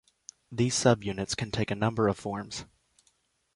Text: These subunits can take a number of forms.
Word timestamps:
These 0.51 0.73
subunits 0.73 1.37
can 1.37 1.51
take 1.51 1.69
a 1.69 1.75
number 1.75 2.07
of 2.07 2.17
forms. 2.17 2.65